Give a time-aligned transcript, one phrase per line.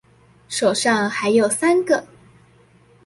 [0.49, 2.03] 手上還有三個